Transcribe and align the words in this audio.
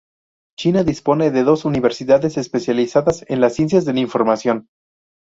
China 0.57 0.81
dispone 0.83 1.29
de 1.29 1.43
dos 1.43 1.63
universidades 1.63 2.35
especializadas 2.39 3.23
en 3.27 3.39
las 3.39 3.53
ciencias 3.53 3.85
de 3.85 3.93
la 3.93 3.99
información. 3.99 4.67